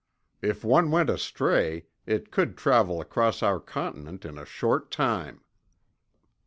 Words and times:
If 0.41 0.63
one 0.65 0.89
went 0.89 1.11
astray, 1.11 1.85
it 2.07 2.31
could 2.31 2.57
travel 2.57 3.01
across 3.01 3.43
our 3.43 3.59
continent 3.59 4.25
in 4.25 4.39
a 4.39 4.45
short 4.45 4.89
time." 4.89 5.41